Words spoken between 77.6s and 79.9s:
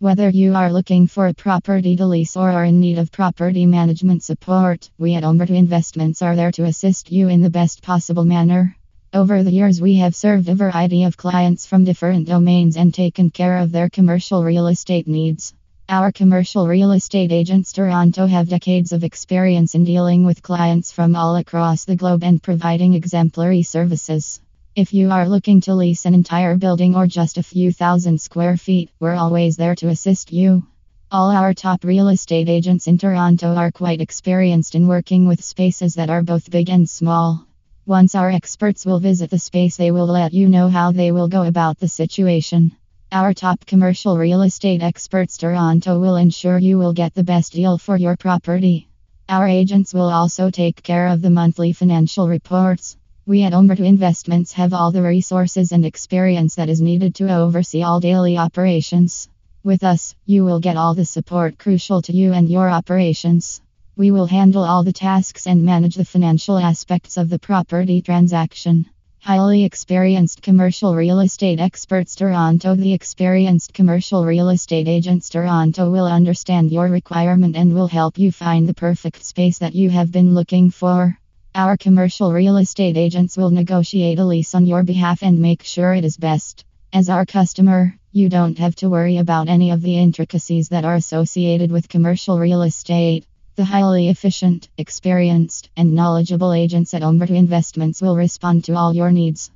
will help you find the perfect space that you